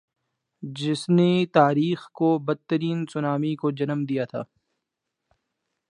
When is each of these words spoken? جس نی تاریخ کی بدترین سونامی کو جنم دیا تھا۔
جس 0.63 1.01
نی 1.09 1.45
تاریخ 1.53 2.07
کی 2.17 2.37
بدترین 2.45 3.05
سونامی 3.13 3.55
کو 3.55 3.71
جنم 3.71 4.03
دیا 4.05 4.25
تھا۔ 4.25 4.43